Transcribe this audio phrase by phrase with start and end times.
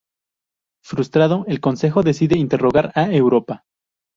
[0.83, 3.65] Frustrado, el consejo decide interrogar a Europa.